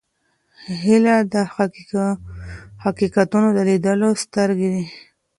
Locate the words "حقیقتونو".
2.83-3.47